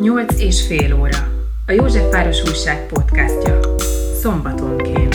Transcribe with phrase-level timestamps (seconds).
[0.00, 1.18] Nyolc és fél óra.
[1.66, 3.60] A Józsefváros Újság podcastja.
[4.20, 5.14] Szombatonként.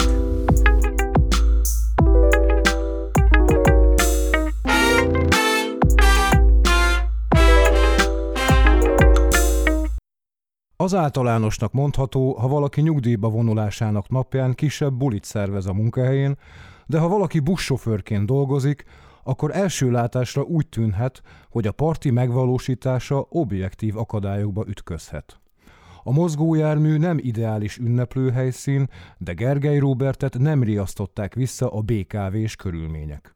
[10.76, 16.38] Az általánosnak mondható, ha valaki nyugdíjba vonulásának napján kisebb bulit szervez a munkahelyén,
[16.86, 18.84] de ha valaki buszsofőrként dolgozik,
[19.26, 25.40] akkor első látásra úgy tűnhet, hogy a parti megvalósítása objektív akadályokba ütközhet.
[26.02, 33.34] A mozgójármű nem ideális ünneplőhelyszín, de Gergely Robertet nem riasztották vissza a BKV-s körülmények.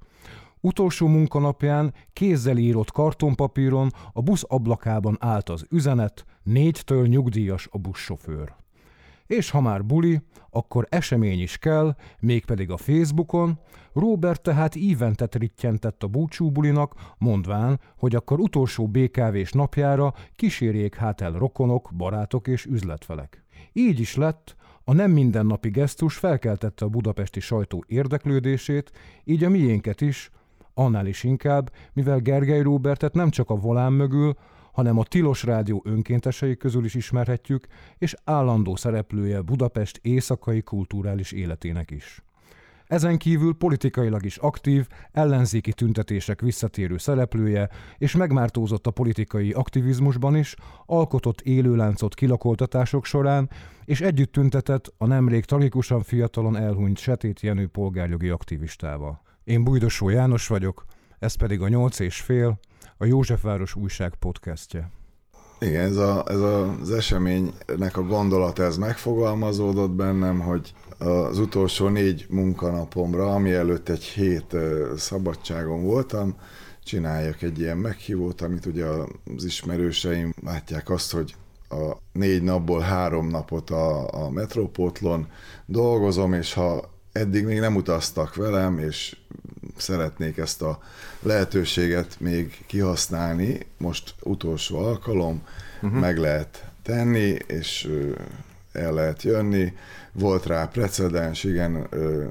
[0.60, 8.59] Utolsó munkanapján kézzel írott kartonpapíron a busz ablakában állt az üzenet, négytől nyugdíjas a buszsofőr.
[9.30, 10.20] És ha már buli,
[10.50, 13.58] akkor esemény is kell, mégpedig a Facebookon.
[13.92, 21.32] Robert tehát íventet rittyentett a búcsúbulinak, mondván, hogy akkor utolsó BKV-s napjára kísérjék hát el
[21.32, 23.44] rokonok, barátok és üzletfelek.
[23.72, 28.92] Így is lett, a nem mindennapi gesztus felkeltette a budapesti sajtó érdeklődését,
[29.24, 30.30] így a miénket is,
[30.74, 34.36] annál is inkább, mivel Gergely Robertet nem csak a volán mögül,
[34.80, 37.66] hanem a Tilos Rádió önkéntesei közül is ismerhetjük,
[37.98, 42.22] és állandó szereplője Budapest éjszakai kulturális életének is.
[42.86, 50.54] Ezen kívül politikailag is aktív, ellenzéki tüntetések visszatérő szereplője, és megmártózott a politikai aktivizmusban is,
[50.86, 53.50] alkotott élőláncot kilakoltatások során,
[53.84, 59.22] és együtt tüntetett a nemrég tragikusan fiatalon elhunyt Setét Jenő polgárjogi aktivistával.
[59.44, 60.84] Én Bújdosó János vagyok,
[61.18, 62.58] ez pedig a nyolc és fél,
[63.02, 64.90] a Józsefváros újság podcastje.
[65.58, 72.26] Igen, ez, a, ez az eseménynek a gondolat, ez megfogalmazódott bennem, hogy az utolsó négy
[72.28, 74.56] munkanapomra, ami előtt egy hét
[74.96, 76.36] szabadságon voltam,
[76.84, 78.84] csináljak egy ilyen meghívót, amit ugye
[79.36, 81.34] az ismerőseim látják azt, hogy
[81.68, 85.28] a négy napból három napot a, a metrópótlon
[85.66, 89.16] dolgozom, és ha eddig még nem utaztak velem, és
[89.80, 90.78] szeretnék ezt a
[91.22, 95.42] lehetőséget még kihasználni, most utolsó alkalom,
[95.82, 96.00] uh-huh.
[96.00, 97.88] meg lehet tenni, és
[98.72, 99.72] el lehet jönni.
[100.12, 101.86] Volt rá precedens, igen,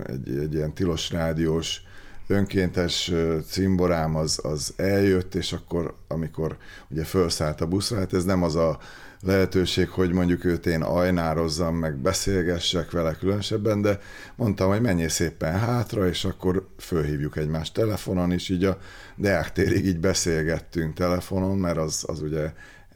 [0.07, 1.81] egy, egy ilyen tilos rádiós
[2.29, 3.11] önkéntes
[3.47, 6.57] cimborám az, az eljött, és akkor, amikor
[6.89, 8.79] ugye felszállt a buszra, hát ez nem az a
[9.21, 13.99] lehetőség, hogy mondjuk őt én ajnározzam, meg beszélgessek vele különösebben, de
[14.35, 18.77] mondtam, hogy menjél szépen hátra, és akkor fölhívjuk egymást telefonon, és így a
[19.15, 22.53] Deák térig így beszélgettünk telefonon, mert az, az ugye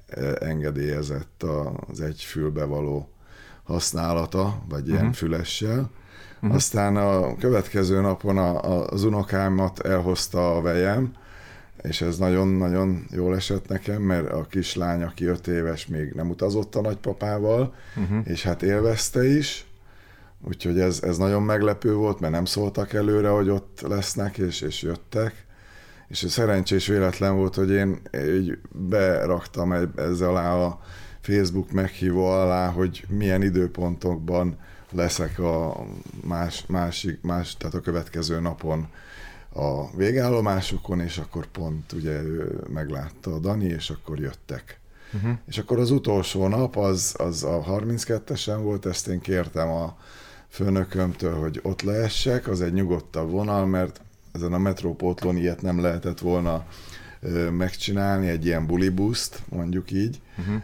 [0.07, 1.43] e, engedélyezett
[1.89, 3.09] az egy fülbe való
[3.63, 5.15] használata, vagy ilyen uh-huh.
[5.15, 5.89] fülessel.
[6.43, 6.57] Uh-huh.
[6.57, 11.11] Aztán a következő napon a, a, az unokámat elhozta a vejem,
[11.81, 16.75] és ez nagyon-nagyon jól esett nekem, mert a kislány, aki öt éves, még nem utazott
[16.75, 18.19] a nagypapával, uh-huh.
[18.23, 19.65] és hát élvezte is,
[20.47, 24.81] úgyhogy ez, ez nagyon meglepő volt, mert nem szóltak előre, hogy ott lesznek, és, és
[24.81, 25.45] jöttek,
[26.07, 28.01] és szerencsés véletlen volt, hogy én
[28.35, 30.79] így beraktam ezzel alá a
[31.21, 34.57] Facebook meghívó alá, hogy milyen időpontokban
[34.93, 35.85] leszek a
[36.23, 38.87] más, másik, más, tehát a következő napon
[39.53, 44.79] a végállomásokon, és akkor pont ugye ő meglátta a Dani, és akkor jöttek.
[45.13, 45.31] Uh-huh.
[45.47, 49.97] És akkor az utolsó nap, az, az a 32-esen volt, ezt én kértem a
[50.47, 54.01] főnökömtől, hogy ott leessek, az egy nyugodtabb vonal, mert
[54.31, 56.65] ezen a metrópótlón ilyet nem lehetett volna
[57.51, 60.21] megcsinálni, egy ilyen bulibuszt, mondjuk így.
[60.37, 60.61] Uh-huh.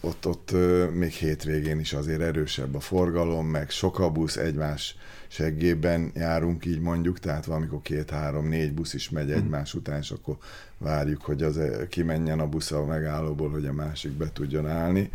[0.00, 0.54] Ott, ott
[0.94, 4.96] még hétvégén is azért erősebb a forgalom, meg sok a busz, egymás
[5.28, 10.36] seggében járunk, így mondjuk, tehát valamikor két-három-négy busz is megy egymás után, és akkor
[10.78, 15.10] várjuk, hogy az kimenjen a busz a megállóból, hogy a másik be tudjon állni.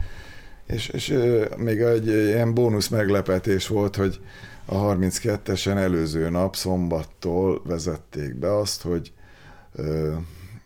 [0.68, 1.18] És, és
[1.58, 4.20] még egy ilyen bónusz meglepetés volt, hogy
[4.66, 9.14] a 32-esen előző nap szombattól vezették be azt, hogy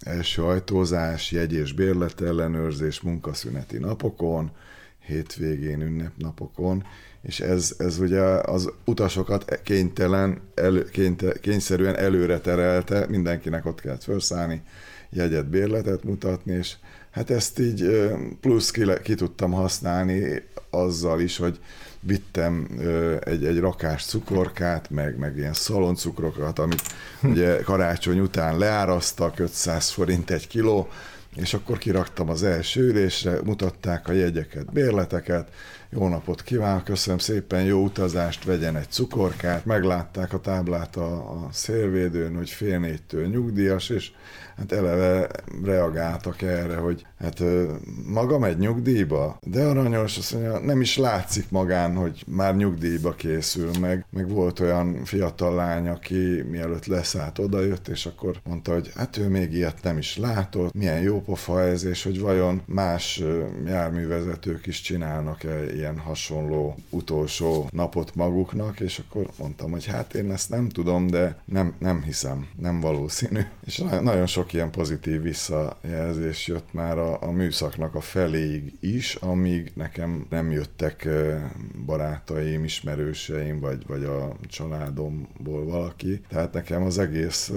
[0.06, 4.52] ö, első ajtózás, jegy és bérletellenőrzés munkaszüneti napokon,
[5.06, 6.84] hétvégén, ünnepnapokon,
[7.22, 14.04] és ez, ez ugye az utasokat kénytelen, elő, kényte, kényszerűen előre terelte, mindenkinek ott kellett
[14.04, 14.62] felszállni,
[15.10, 16.76] jegyet, bérletet mutatni, és
[17.12, 18.10] hát ezt így
[18.42, 21.60] plusz ki, ki tudtam használni azzal is, hogy
[22.00, 22.68] vittem
[23.24, 26.82] egy, egy rakás cukorkát, meg, meg ilyen szaloncukrokat, amit
[27.24, 30.90] ugye karácsony után leárasztak, 500 forint egy kiló,
[31.36, 35.50] és akkor kiraktam az első ülésre, mutatták a jegyeket, bérleteket,
[35.92, 41.48] jó napot kívánok, köszönöm szépen, jó utazást, vegyen egy cukorkát, meglátták a táblát a, a
[41.52, 44.12] szélvédőn, hogy fél négytől nyugdíjas, és
[44.58, 45.30] hát eleve
[45.64, 47.44] reagáltak erre, hogy hát
[48.06, 53.70] maga megy nyugdíjba, de aranyos, azt mondja, nem is látszik magán, hogy már nyugdíjba készül
[53.80, 59.18] meg, meg volt olyan fiatal lány, aki mielőtt leszállt, odajött, és akkor mondta, hogy hát
[59.18, 63.24] ő még ilyet nem is látott, milyen jó pofa ez, és hogy vajon más
[63.66, 70.50] járművezetők is csinálnak-e ilyen hasonló utolsó napot maguknak, és akkor mondtam, hogy hát én ezt
[70.50, 73.42] nem tudom, de nem, nem hiszem, nem valószínű.
[73.66, 79.72] És nagyon sok ilyen pozitív visszajelzés jött már a, a műszaknak a feléig is, amíg
[79.76, 81.08] nekem nem jöttek
[81.86, 86.22] barátaim, ismerőseim, vagy, vagy a családomból valaki.
[86.30, 87.52] Tehát nekem az egész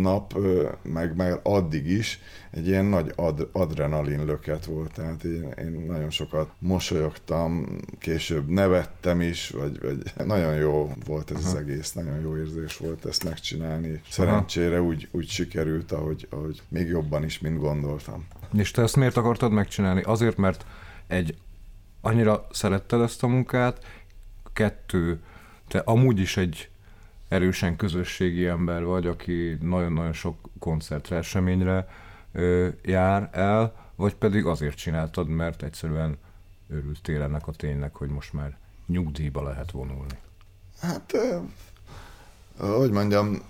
[0.00, 0.38] nap,
[0.82, 2.20] meg már addig is
[2.50, 9.20] egy ilyen nagy ad, adrenalin löket volt, tehát én, én nagyon sokat mosolyogtam, később nevettem
[9.20, 11.48] is, vagy, vagy nagyon jó volt ez Aha.
[11.48, 14.00] az egész, nagyon jó érzés volt ezt megcsinálni.
[14.08, 18.26] Szerencsére úgy, úgy sikerült, ahogy, ahogy még jobban is, mint gondoltam.
[18.52, 20.02] És te ezt miért akartad megcsinálni?
[20.02, 20.66] Azért, mert
[21.06, 21.36] egy,
[22.00, 23.84] annyira szeretted ezt a munkát,
[24.52, 25.20] kettő,
[25.68, 26.70] te amúgy is egy
[27.28, 31.86] erősen közösségi ember vagy, aki nagyon-nagyon sok koncertre, eseményre
[32.32, 36.18] ö, jár el, vagy pedig azért csináltad, mert egyszerűen
[36.68, 40.18] örültél ennek a ténynek, hogy most már nyugdíjba lehet vonulni?
[40.80, 41.16] Hát,
[42.58, 43.42] hogy mondjam,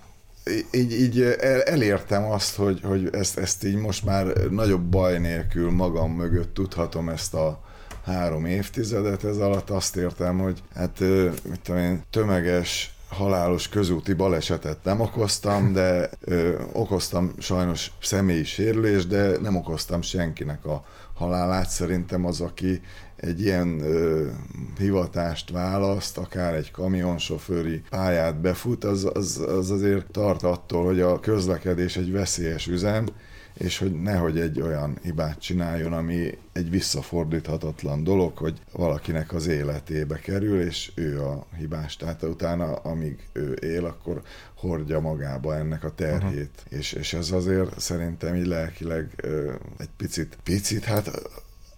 [0.71, 5.71] így, így el, elértem azt, hogy, hogy ezt, ezt így most már nagyobb baj nélkül
[5.71, 7.63] magam mögött tudhatom ezt a
[8.03, 10.99] három évtizedet, ez alatt azt értem, hogy hát
[11.49, 19.07] mit tudom én, tömeges halálos közúti balesetet nem okoztam, de ö, okoztam sajnos személyi sérülést,
[19.07, 21.69] de nem okoztam senkinek a halálát.
[21.69, 22.81] Szerintem az, aki
[23.15, 24.27] egy ilyen ö,
[24.77, 31.19] hivatást választ, akár egy kamionsofőri pályát befut, az, az, az azért tart attól, hogy a
[31.19, 33.05] közlekedés egy veszélyes üzem,
[33.61, 40.19] és hogy nehogy egy olyan hibát csináljon, ami egy visszafordíthatatlan dolog, hogy valakinek az életébe
[40.19, 41.95] kerül, és ő a hibás.
[41.95, 44.21] Tehát utána, amíg ő él, akkor
[44.55, 46.51] hordja magába ennek a terhét.
[46.57, 46.79] Uh-huh.
[46.79, 49.25] És, és ez azért szerintem így lelkileg
[49.77, 51.11] egy picit, picit, hát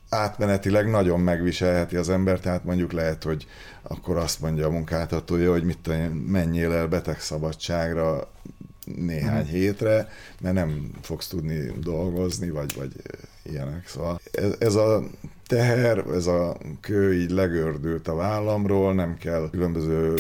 [0.10, 3.48] átmenetileg nagyon megviselheti az ember, tehát mondjuk lehet, hogy
[3.82, 8.32] akkor azt mondja a munkáltatója, hogy mit tudom, menjél el betegszabadságra
[8.86, 9.58] néhány uh-huh.
[9.58, 10.10] hétre,
[10.42, 12.92] mert nem fogsz tudni dolgozni, vagy, vagy
[13.44, 13.88] ilyenek.
[13.88, 15.04] Szóval ez, ez a
[15.48, 20.14] teher, ez a kő így legördült a vállamról, nem kell különböző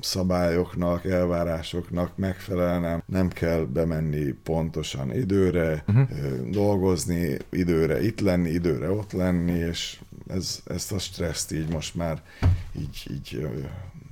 [0.00, 6.08] szabályoknak, elvárásoknak megfelelnem, nem kell bemenni pontosan időre, uh-huh.
[6.50, 12.22] dolgozni, időre itt lenni, időre ott lenni, és ez, ezt a stresszt így most már
[12.78, 13.46] így, így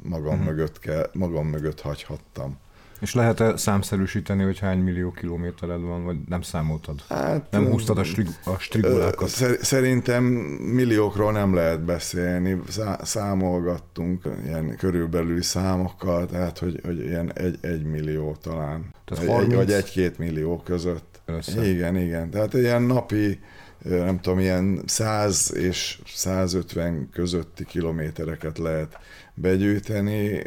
[0.03, 0.47] magam, uh-huh.
[0.47, 2.59] mögött kell, magam mögött hagyhattam.
[3.01, 7.03] És lehet-e számszerűsíteni, hogy hány millió kilométered van, vagy nem számoltad?
[7.09, 9.29] Hát, nem húztad a, strig- a strigulákat?
[9.61, 12.61] Szerintem milliókról nem lehet beszélni.
[13.03, 18.95] Számolgattunk ilyen körülbelüli számokkal, tehát hogy, hogy ilyen egy, egy millió talán.
[19.05, 19.51] Tehát 30...
[19.51, 21.21] egy, vagy egy-két millió között.
[21.25, 21.69] Össze.
[21.69, 22.31] Igen, igen.
[22.31, 23.41] Tehát ilyen napi
[23.83, 28.99] nem tudom, ilyen 100 és 150 közötti kilométereket lehet
[29.35, 30.43] begyűjteni,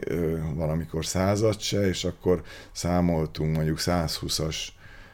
[0.54, 4.58] valamikor százat se, és akkor számoltunk mondjuk 120-as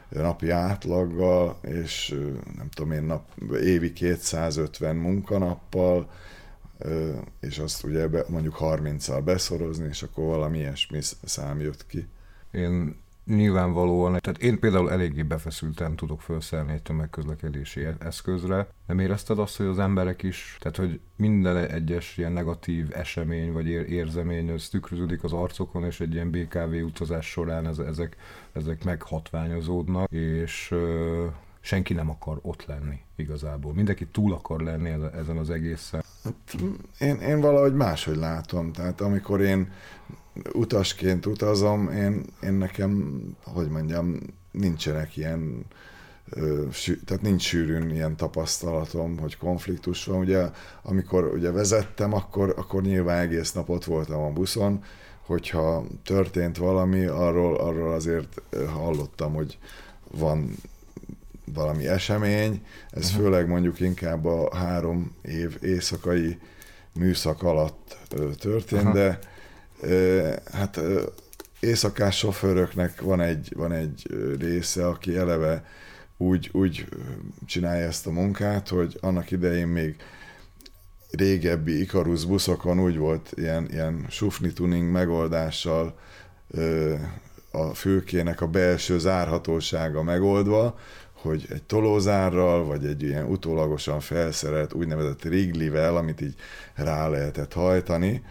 [0.09, 2.15] napi átlaggal, és
[2.57, 3.23] nem tudom én, nap,
[3.61, 6.09] évi 250 munkanappal,
[7.39, 12.07] és azt ugye mondjuk 30-al beszorozni, és akkor valami ilyesmi szám jött ki.
[12.51, 12.95] Én
[13.35, 18.67] nyilvánvalóan, tehát én például eléggé befeszülten tudok felszállni egy tömegközlekedési eszközre.
[18.87, 23.67] Nem érezted azt, hogy az emberek is, tehát hogy minden egyes ilyen negatív esemény vagy
[23.67, 28.15] érzemény, az tükröződik az arcokon, és egy ilyen BKV utazás során ez, ezek,
[28.53, 31.25] ezek meghatványozódnak, és ö,
[31.59, 33.73] senki nem akar ott lenni igazából.
[33.73, 36.03] Mindenki túl akar lenni ezen az egészen.
[36.23, 36.55] Hát,
[36.99, 38.71] én, én valahogy máshogy látom.
[38.71, 39.71] Tehát amikor én
[40.53, 44.17] utasként utazom, én, én nekem, hogy mondjam,
[44.51, 45.65] nincsenek ilyen
[47.05, 50.19] tehát nincs sűrűn ilyen tapasztalatom, hogy konfliktus van.
[50.19, 50.45] Ugye,
[50.81, 54.83] amikor ugye vezettem, akkor, akkor nyilván egész nap ott voltam a buszon,
[55.25, 59.57] hogyha történt valami, arról, arról azért hallottam, hogy
[60.11, 60.55] van
[61.53, 63.23] valami esemény, ez uh-huh.
[63.23, 66.37] főleg mondjuk inkább a három év éjszakai
[66.93, 67.97] műszak alatt
[68.39, 68.93] történt, uh-huh.
[68.93, 69.19] de
[70.51, 70.79] hát
[71.59, 74.07] éjszakás sofőröknek van egy, van egy
[74.39, 75.65] része, aki eleve
[76.17, 76.85] úgy, úgy
[77.45, 79.95] csinálja ezt a munkát, hogy annak idején még
[81.11, 85.99] régebbi Icarus buszokon úgy volt ilyen, ilyen sufni tuning megoldással
[86.47, 86.95] ö,
[87.51, 90.79] a fülkének a belső zárhatósága megoldva,
[91.13, 96.35] hogy egy tolózárral, vagy egy ilyen utólagosan felszerelt úgynevezett riglivel, amit így
[96.75, 98.23] rá lehetett hajtani,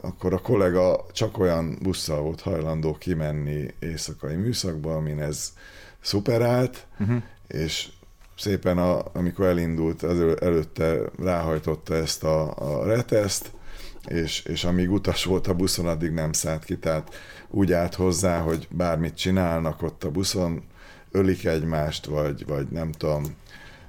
[0.00, 5.52] akkor a kollega csak olyan busszal volt hajlandó kimenni éjszakai műszakba, amin ez
[6.00, 7.22] szuperált, uh-huh.
[7.48, 7.88] és
[8.36, 13.50] szépen, a, amikor elindult, az előtte ráhajtotta ezt a, a reteszt,
[14.06, 17.14] és, és amíg utas volt a buszon, addig nem szállt ki, tehát
[17.50, 20.62] úgy állt hozzá, hogy bármit csinálnak ott a buszon,
[21.10, 23.24] ölik egymást, vagy, vagy nem tudom,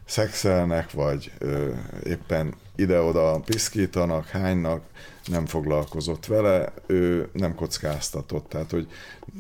[0.05, 1.69] szexelnek, vagy ö,
[2.03, 4.83] éppen ide-oda piszkítanak, hánynak,
[5.25, 8.49] nem foglalkozott vele, ő nem kockáztatott.
[8.49, 8.87] Tehát, hogy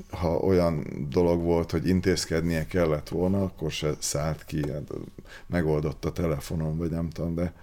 [0.09, 4.91] ha olyan dolog volt, hogy intézkednie kellett volna, akkor se szállt ki, hát
[5.47, 7.53] megoldott a telefonon, vagy nem tudom, de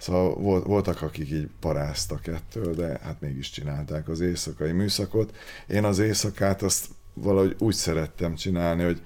[0.00, 5.36] Szóval voltak, akik így paráztak ettől, de hát mégis csinálták az éjszakai műszakot.
[5.66, 9.02] Én az éjszakát azt valahogy úgy szerettem csinálni, hogy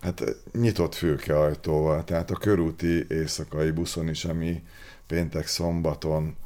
[0.00, 4.62] hát nyitott fülkeajtóval, tehát a körúti éjszakai buszon is, ami
[5.06, 6.36] péntek-szombaton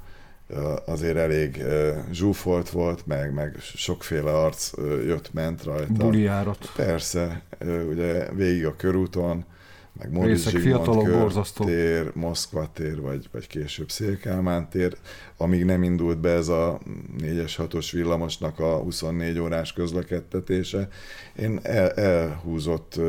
[0.86, 1.64] azért elég
[2.12, 4.72] zsúfolt volt, meg, meg sokféle arc
[5.06, 5.92] jött-ment rajta.
[5.92, 6.72] Bulijárat.
[6.76, 7.42] Persze,
[7.88, 9.44] ugye végig a körúton,
[9.92, 11.64] meg Móricz fiatalok, borzasztó.
[11.64, 14.96] tér, Moszkva tér, vagy, vagy később Szélkálmán tér,
[15.36, 16.80] amíg nem indult be ez a
[17.18, 20.88] 4-es 6-os villamosnak a 24 órás közlekedtetése.
[21.36, 23.00] Én el, elhúzott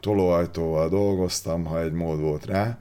[0.00, 2.78] tolóajtóval dolgoztam, ha egy mód volt rá,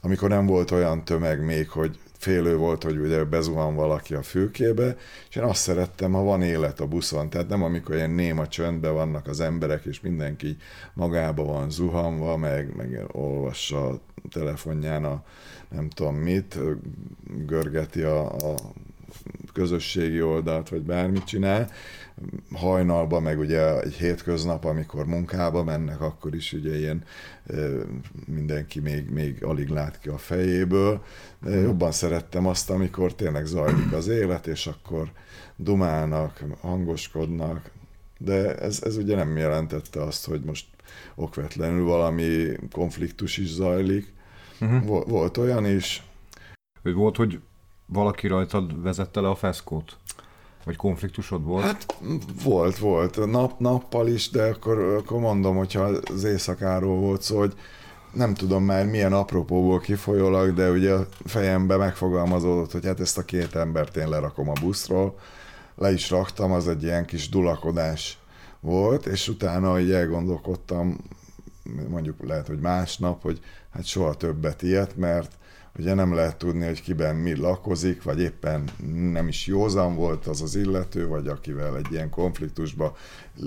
[0.00, 4.96] amikor nem volt olyan tömeg még, hogy félő volt, hogy ugye bezuhan valaki a fülkébe,
[5.28, 8.94] és én azt szerettem, ha van élet a buszon, tehát nem amikor ilyen néma csöndben
[8.94, 10.56] vannak az emberek, és mindenki
[10.94, 15.22] magába van zuhanva, meg, meg olvassa a telefonján a
[15.68, 16.58] nem tudom mit,
[17.46, 18.54] görgeti a, a
[19.52, 21.70] közösségi oldalt, vagy bármit csinál.
[22.52, 27.04] Hajnalban, meg ugye egy hétköznap, amikor munkába mennek, akkor is ugye ilyen
[28.26, 31.04] mindenki még, még alig lát ki a fejéből.
[31.42, 35.10] De jobban szerettem azt, amikor tényleg zajlik az élet, és akkor
[35.56, 37.70] dumálnak, hangoskodnak,
[38.18, 40.66] de ez, ez ugye nem jelentette azt, hogy most
[41.14, 44.12] okvetlenül valami konfliktus is zajlik.
[44.60, 45.08] Uh-huh.
[45.08, 46.02] Volt olyan is.
[46.82, 47.40] Hogy volt, hogy
[47.86, 49.96] valaki rajtad vezette le a feszkót?
[50.66, 51.64] Vagy konfliktusod volt?
[51.64, 51.96] Hát
[52.42, 53.26] volt, volt.
[53.30, 57.54] Nap, nappal is, de akkor, akkor mondom, hogyha az éjszakáról volt szó, hogy
[58.12, 63.24] nem tudom már milyen apropóból kifolyólag, de ugye a fejembe megfogalmazódott, hogy hát ezt a
[63.24, 65.18] két embert én lerakom a buszról.
[65.76, 68.18] Le is raktam, az egy ilyen kis dulakodás
[68.60, 70.98] volt, és utána így elgondolkodtam,
[71.88, 75.32] mondjuk lehet, hogy másnap, hogy hát soha többet ilyet, mert
[75.78, 78.64] ugye nem lehet tudni, hogy kiben mi lakozik, vagy éppen
[79.12, 82.96] nem is józan volt az az illető, vagy akivel egy ilyen konfliktusba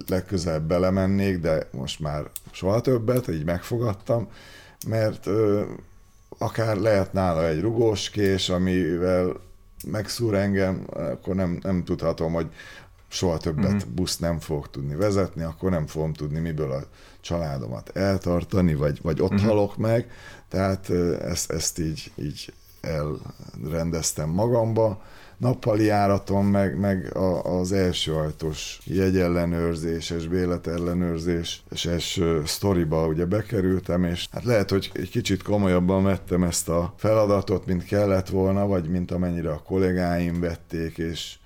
[0.07, 4.27] legközelebb belemennék, de most már soha többet, így megfogadtam,
[4.88, 5.63] mert ö,
[6.38, 9.33] akár lehet nála egy rugós kés, amivel
[9.88, 12.48] megszúr engem, akkor nem, nem tudhatom, hogy
[13.07, 13.95] soha többet mm-hmm.
[13.95, 16.83] busz nem fog tudni vezetni, akkor nem fogom tudni miből a
[17.21, 19.45] családomat eltartani, vagy, vagy ott mm-hmm.
[19.45, 20.12] halok meg.
[20.49, 20.89] Tehát
[21.21, 25.01] ezt, ezt így, így elrendeztem magamba.
[25.37, 34.43] Nappali járaton, meg, meg a, az első ajtós jegyellenőrzéses, béletellenőrzéses sztoriba ugye bekerültem, és hát
[34.43, 39.51] lehet, hogy egy kicsit komolyabban vettem ezt a feladatot, mint kellett volna, vagy mint amennyire
[39.51, 41.38] a kollégáim vették, és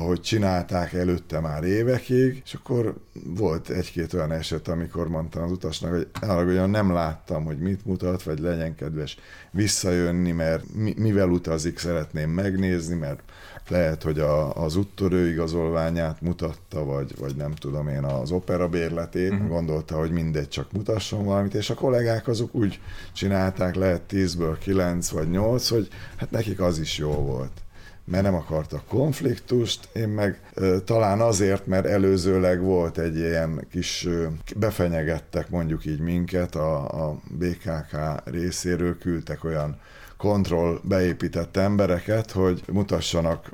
[0.00, 6.06] ahogy csinálták előtte már évekig, és akkor volt egy-két olyan eset, amikor mondtam az utasnak,
[6.20, 9.18] hogy olyan nem láttam, hogy mit mutat, vagy legyen kedves
[9.50, 10.64] visszajönni, mert
[10.96, 13.22] mivel utazik, szeretném megnézni, mert
[13.68, 19.30] lehet, hogy a, az úttörő igazolványát mutatta, vagy, vagy nem tudom én, az opera bérletét,
[19.30, 19.48] uh-huh.
[19.48, 22.80] gondolta, hogy mindegy, csak mutasson valamit, és a kollégák azok úgy
[23.12, 27.62] csinálták, lehet 10-ből 9 vagy 8, hogy hát nekik az is jó volt
[28.10, 30.40] mert nem akartak konfliktust, én meg
[30.84, 34.08] talán azért, mert előzőleg volt egy ilyen kis,
[34.56, 39.80] befenyegettek mondjuk így minket, a, a BKK részéről küldtek olyan
[40.16, 43.50] kontroll beépített embereket, hogy mutassanak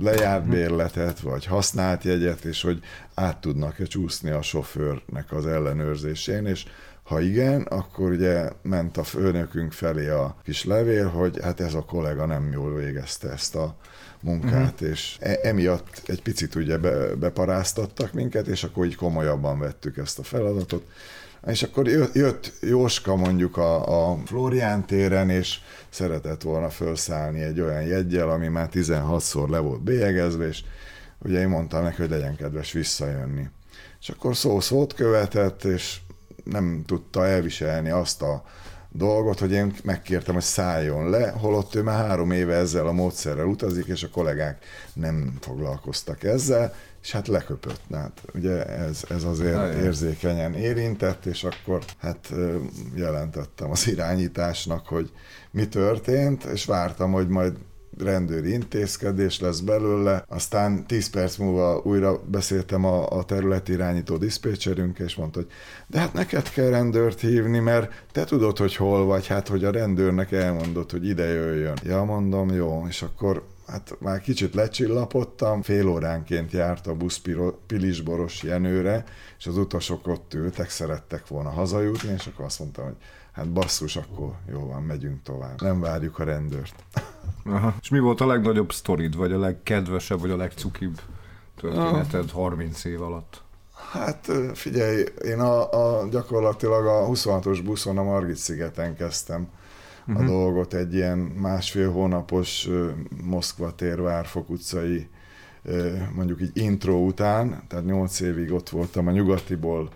[0.00, 2.80] lejárt bérletet, vagy használt jegyet, és hogy
[3.14, 6.64] át tudnak-e csúszni a sofőrnek az ellenőrzésén, és
[7.04, 11.84] ha igen, akkor ugye ment a főnökünk felé a kis levél, hogy hát ez a
[11.84, 13.76] kollega nem jól végezte ezt a
[14.20, 14.88] munkát, uh-huh.
[14.88, 20.18] és e- emiatt egy picit ugye be, beparáztattak minket, és akkor így komolyabban vettük ezt
[20.18, 20.86] a feladatot.
[21.46, 25.58] És akkor jött Jóska mondjuk a, a Florián téren, és
[25.88, 30.64] szeretett volna felszállni egy olyan jegyel, ami már 16-szor le volt bélyegezve, és
[31.18, 33.48] ugye én mondtam neki, hogy legyen kedves visszajönni.
[34.00, 35.98] És akkor szó szót követett, és
[36.44, 38.44] nem tudta elviselni azt a
[38.96, 43.46] dolgot, hogy én megkértem, hogy szálljon le, holott ő már három éve ezzel a módszerrel
[43.46, 47.80] utazik, és a kollégák nem foglalkoztak ezzel, és hát leköpött.
[47.92, 49.82] Hát ugye ez, ez azért Ajaj.
[49.82, 52.32] érzékenyen érintett, és akkor hát
[52.94, 55.10] jelentettem az irányításnak, hogy
[55.50, 57.56] mi történt, és vártam, hogy majd
[57.98, 64.98] rendőri intézkedés lesz belőle, aztán 10 perc múlva újra beszéltem a, a területi irányító diszpécserünk,
[64.98, 65.48] és mondta, hogy
[65.86, 69.70] de hát neked kell rendőrt hívni, mert te tudod, hogy hol vagy, hát hogy a
[69.70, 71.78] rendőrnek elmondott, hogy ide jöjjön.
[71.82, 77.20] Ja, mondom, jó, és akkor hát már kicsit lecsillapodtam, fél óránként járt a busz
[77.66, 79.04] Pilisboros Jenőre,
[79.38, 82.96] és az utasok ott ültek, szerettek volna hazajutni, és akkor azt mondtam, hogy
[83.34, 85.60] hát basszus, akkor jó van, megyünk tovább.
[85.60, 86.84] Nem várjuk a rendőrt.
[87.44, 87.74] Aha.
[87.80, 91.00] És mi volt a legnagyobb sztorid, vagy a legkedvesebb, vagy a legcukibb
[91.56, 92.30] történeted ah.
[92.30, 93.42] 30 év alatt?
[93.92, 99.48] Hát figyelj, én a, a gyakorlatilag a 26-os buszon a Margit szigeten kezdtem
[100.00, 100.16] uh-huh.
[100.16, 100.32] a mhm.
[100.32, 102.68] dolgot egy ilyen másfél hónapos
[103.24, 105.08] Moszkva tér Várfok utcai
[106.14, 109.90] mondjuk így intro után, tehát nyolc évig ott voltam a nyugatiból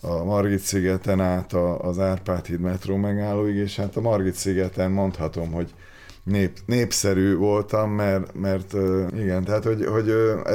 [0.00, 5.52] a Margit szigeten át az Árpád híd metró megállóig, és hát a Margit szigeten mondhatom,
[5.52, 5.74] hogy
[6.22, 8.72] nép, népszerű voltam, mert, mert
[9.14, 10.10] igen, tehát hogy, hogy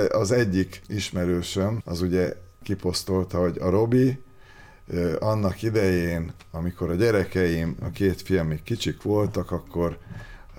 [0.09, 2.33] az egyik ismerősöm, az ugye
[2.63, 4.23] kiposztolta, hogy a Robi
[5.19, 9.97] annak idején, amikor a gyerekeim, a két fiam még kicsik voltak, akkor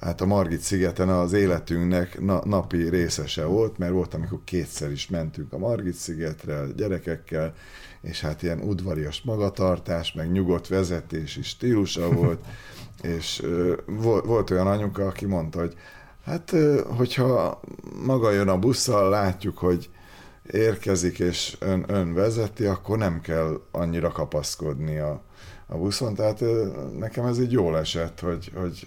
[0.01, 5.09] hát a Margit szigeten az életünknek na, napi részese volt, mert volt, amikor kétszer is
[5.09, 7.55] mentünk a Margit szigetre a gyerekekkel,
[8.01, 12.45] és hát ilyen udvarias magatartás, meg nyugodt vezetési stílusa volt,
[13.17, 13.43] és
[14.25, 15.75] volt, olyan anyuka, aki mondta, hogy
[16.25, 16.55] hát
[16.97, 17.61] hogyha
[18.05, 19.91] maga jön a busszal, látjuk, hogy
[20.51, 25.23] érkezik és ön, ön vezeti, akkor nem kell annyira kapaszkodni a,
[25.67, 26.15] a buszon.
[26.15, 26.45] Tehát
[26.99, 28.87] nekem ez így jól esett, hogy, hogy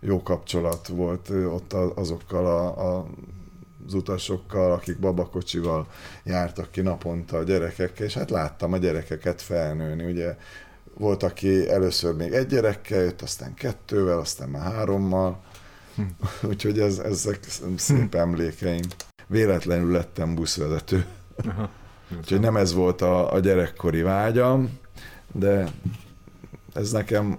[0.00, 3.06] jó kapcsolat volt ott azokkal a, a
[3.88, 5.86] az utasokkal, akik babakocsival
[6.24, 10.36] jártak ki naponta a gyerekekkel, és hát láttam a gyerekeket felnőni, ugye
[10.94, 15.40] volt, aki először még egy gyerekkel jött, aztán kettővel, aztán már hárommal,
[15.94, 16.02] hm.
[16.50, 17.38] úgyhogy ez, ezek
[17.76, 18.18] szép hm.
[18.18, 18.84] emlékeim.
[19.26, 21.04] Véletlenül lettem buszvezető.
[21.44, 21.70] Aha.
[22.16, 24.78] Úgyhogy nem ez volt a, a gyerekkori vágyam,
[25.32, 25.72] de
[26.74, 27.38] ez nekem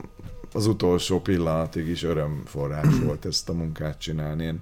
[0.53, 4.43] az utolsó pillanatig is örömforrás volt ezt a munkát csinálni.
[4.43, 4.61] Én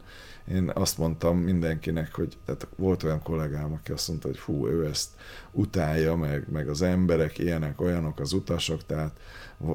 [0.52, 4.86] én azt mondtam mindenkinek, hogy tehát volt olyan kollégám, aki azt mondta, hogy fú, ő
[4.86, 5.10] ezt
[5.52, 9.19] utálja, meg, meg az emberek, ilyenek, olyanok az utasok, tehát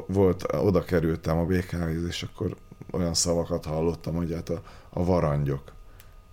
[0.07, 2.57] volt, oda kerültem a BKV-hez, és akkor
[2.91, 5.73] olyan szavakat hallottam, hogy hát a, a varangyok.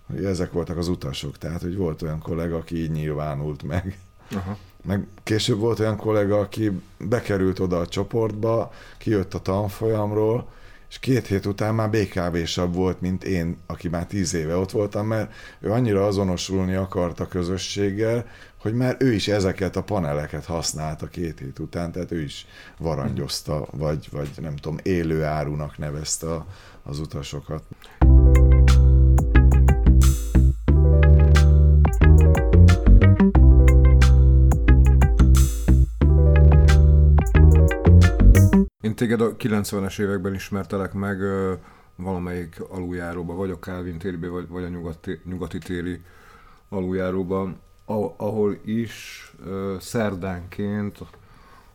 [0.06, 3.98] Hogy ezek voltak az utasok, tehát hogy volt olyan kollega, aki így nyilvánult meg.
[4.30, 4.58] Aha.
[4.84, 10.48] Meg később volt olyan kollega, aki bekerült oda a csoportba, kijött a tanfolyamról,
[10.90, 15.06] és két hét után már BKV-sabb volt, mint én, aki már tíz éve ott voltam,
[15.06, 18.26] mert ő annyira azonosulni akart a közösséggel,
[18.60, 22.46] hogy már ő is ezeket a paneleket használta két hét után, tehát ő is
[22.78, 26.44] varangyozta, vagy, vagy nem tudom, élő árunak nevezte
[26.82, 27.62] az utasokat.
[39.00, 41.18] Téged a 90-es években ismertelek meg
[41.96, 46.00] valamelyik aluljáróba, vagy a Calvin téribe, vagy, vagy a nyugati, nyugati téri
[46.68, 47.60] aluljáróban,
[48.16, 49.24] ahol is
[49.78, 50.98] szerdánként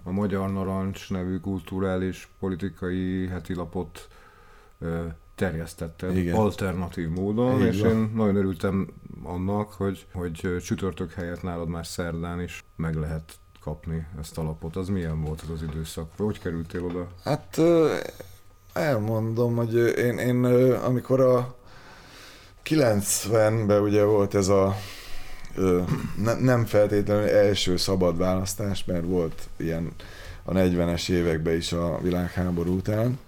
[0.03, 4.07] a Magyar Narancs nevű kulturális politikai heti lapot
[5.35, 6.35] terjesztetted Igen.
[6.35, 7.73] alternatív módon, Igen.
[7.73, 8.88] és én nagyon örültem
[9.23, 14.75] annak, hogy, hogy csütörtök helyett nálad már szerdán is meg lehet kapni ezt a lapot.
[14.75, 16.10] Az milyen volt az az időszak?
[16.17, 17.08] Hogy kerültél oda?
[17.23, 17.62] Hát
[18.73, 21.56] elmondom, hogy én, én amikor a
[22.65, 24.75] 90-ben ugye volt ez a
[26.15, 29.91] ne, nem feltétlenül első szabad választás, mert volt ilyen
[30.43, 33.19] a 40-es években is a világháború után.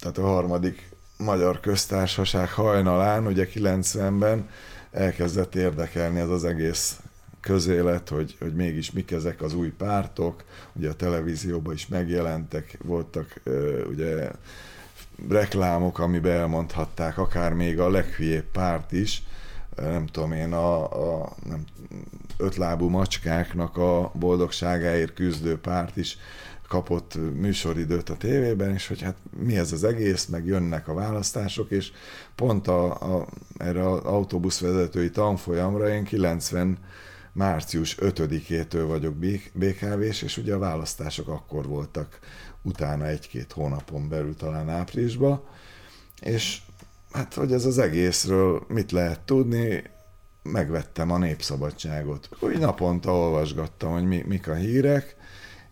[0.00, 4.48] Tehát a harmadik magyar köztársaság hajnalán, ugye 90-ben
[4.90, 7.00] elkezdett érdekelni ez az egész
[7.40, 10.44] közélet, hogy, hogy mégis mik ezek az új pártok.
[10.72, 13.40] Ugye a televízióban is megjelentek, voltak
[13.88, 14.30] ugye
[15.28, 19.22] reklámok, amiben elmondhatták akár még a leghülyébb párt is,
[19.76, 20.82] nem tudom én, a,
[21.22, 21.64] a nem,
[22.36, 26.18] ötlábú macskáknak a boldogságáért küzdő párt is
[26.68, 31.70] kapott műsoridőt a tévében, és hogy hát mi ez az egész, meg jönnek a választások,
[31.70, 31.92] és
[32.34, 33.26] pont a, a,
[33.58, 36.78] erre az autóbuszvezetői tanfolyamra én 90
[37.40, 39.14] március 5-től vagyok
[39.52, 42.18] BKV-s, és ugye a választások akkor voltak
[42.62, 45.42] utána egy-két hónapon belül, talán áprilisban,
[46.20, 46.58] és
[47.12, 49.82] hát, hogy ez az egészről mit lehet tudni,
[50.42, 52.28] megvettem a Népszabadságot.
[52.40, 55.16] Úgy naponta olvasgattam, hogy mi, mik a hírek,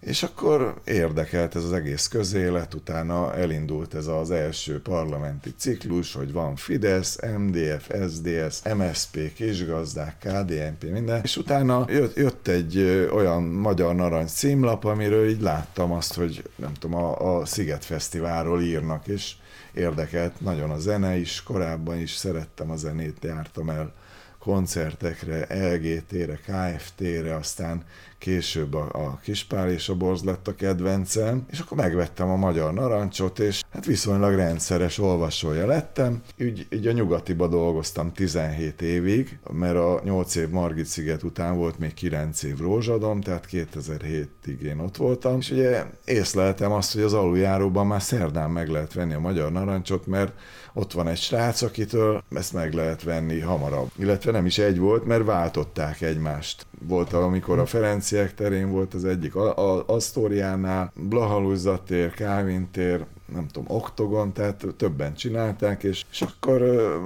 [0.00, 6.32] és akkor érdekelt ez az egész közélet, utána elindult ez az első parlamenti ciklus, hogy
[6.32, 13.94] van Fidesz, MDF, SDS, MSP, kisgazdák, KDNP, minden, és utána jött, jött egy olyan magyar
[13.94, 19.34] narancs címlap, amiről így láttam azt, hogy nem tudom, a, a Sziget Fesztiválról írnak, és
[19.74, 23.92] érdekelt nagyon a zene is, korábban is szerettem a zenét, jártam el
[24.38, 27.84] koncertekre, LGT-re, KFT-re, aztán
[28.18, 32.72] később a, a Kispál és a Borz lett a kedvencem, és akkor megvettem a Magyar
[32.72, 36.22] Narancsot, és hát viszonylag rendszeres olvasója lettem.
[36.40, 41.78] Úgy, így a nyugatiba dolgoztam 17 évig, mert a 8 év Margit sziget után volt
[41.78, 47.12] még 9 év Rózsadom, tehát 2007-ig én ott voltam, és ugye észleltem azt, hogy az
[47.12, 50.32] aluljáróban már szerdán meg lehet venni a Magyar Narancsot, mert
[50.72, 53.90] ott van egy srác, akitől ezt meg lehet venni hamarabb.
[53.96, 56.66] Illetve nem is egy volt, mert váltották egymást.
[56.86, 57.66] Volt, amikor a
[58.08, 64.32] Ferenciek terén volt az egyik a, a Asztóriánál, Blahaluzza tér, Kávin tér, nem tudom, oktogon,
[64.32, 66.60] tehát többen csinálták, és, és akkor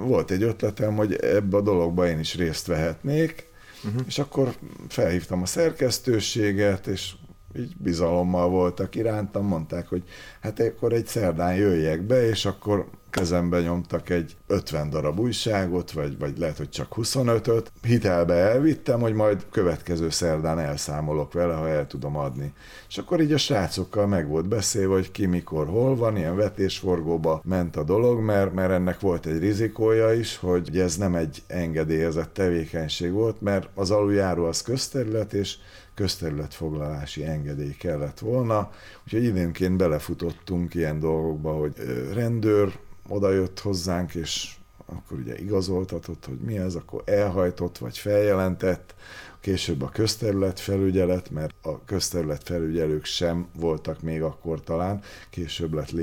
[0.05, 3.47] volt egy ötletem, hogy ebbe a dologba én is részt vehetnék,
[3.83, 4.01] uh-huh.
[4.07, 4.53] és akkor
[4.87, 7.13] felhívtam a szerkesztőséget, és
[7.57, 10.03] így bizalommal voltak irántam, mondták, hogy
[10.41, 16.17] hát akkor egy szerdán jöjjek be, és akkor kezembe nyomtak egy 50 darab újságot, vagy,
[16.17, 17.71] vagy lehet, hogy csak 25-öt.
[17.81, 22.53] Hitelbe elvittem, hogy majd következő szerdán elszámolok vele, ha el tudom adni.
[22.89, 27.41] És akkor így a srácokkal meg volt beszélve, hogy ki mikor hol van, ilyen vetésforgóba
[27.45, 32.33] ment a dolog, mert, mert ennek volt egy rizikója is, hogy ez nem egy engedélyezett
[32.33, 35.57] tevékenység volt, mert az aluljáró az közterület, és
[35.95, 38.71] közterületfoglalási engedély kellett volna,
[39.03, 41.73] úgyhogy időnként belefutottunk ilyen dolgokba, hogy
[42.13, 48.95] rendőr oda jött hozzánk, és akkor ugye igazoltatott, hogy mi ez, akkor elhajtott vagy feljelentett,
[49.43, 55.93] később a közterület felügyelet, mert a közterület felügyelők sem voltak még akkor talán, később lett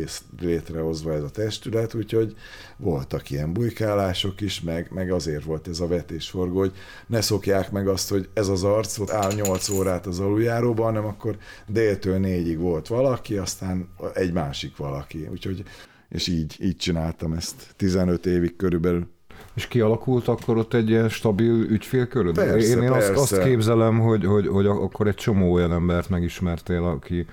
[0.41, 2.37] létrehozva ez a testület, úgyhogy
[2.77, 6.73] voltak ilyen bujkálások is, meg, meg azért volt ez a vetésforgó, hogy
[7.07, 11.05] ne szokják meg azt, hogy ez az arc ott áll 8 órát az aluljáróban, hanem
[11.05, 15.29] akkor déltől négyig volt valaki, aztán egy másik valaki.
[15.31, 15.63] Úgyhogy
[16.09, 19.07] és így, így csináltam ezt 15 évig körülbelül.
[19.55, 22.35] És kialakult akkor ott egy ilyen stabil ügyfélköröd?
[22.35, 23.11] Persze, én, én persze.
[23.11, 27.27] Azt, azt képzelem, hogy, hogy, hogy akkor egy csomó olyan embert megismertél, aki,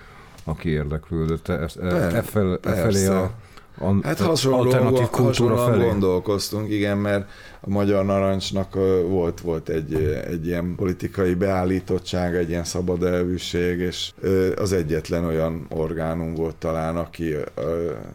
[0.43, 3.31] aki érdeklődött e, e, e, fel, e felé a
[3.79, 5.85] a, hát hasonló, alternatív kultúra felé.
[5.85, 7.29] gondolkoztunk, igen, mert
[7.61, 8.73] a Magyar Narancsnak
[9.07, 9.93] volt, volt egy,
[10.29, 14.11] egy ilyen politikai beállítottság, egy ilyen szabad elvűség, és
[14.55, 17.35] az egyetlen olyan orgánum volt talán, aki,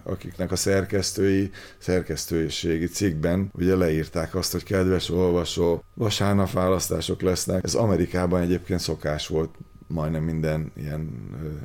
[0.03, 7.65] akiknek a szerkesztői, szerkesztőségi cikkben ugye leírták azt, hogy kedves olvasó, vasárnap választások lesznek.
[7.65, 9.51] Ez Amerikában egyébként szokás volt
[9.93, 11.11] majdnem minden ilyen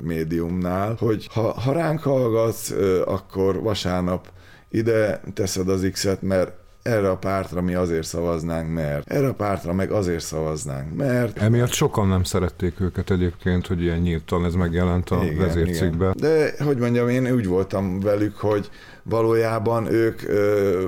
[0.02, 2.74] médiumnál, hogy ha, ha ránk hallgatsz,
[3.06, 4.32] akkor vasárnap
[4.70, 6.52] ide teszed az X-et, mert
[6.88, 11.38] erre a pártra mi azért szavaznánk, mert erre a pártra meg azért szavaznánk, mert...
[11.38, 16.14] Emiatt sokan nem szerették őket egyébként, hogy ilyen nyíltan ez megjelent a igen, vezércikben.
[16.20, 18.70] De hogy mondjam, én úgy voltam velük, hogy
[19.04, 20.88] valójában ők ö,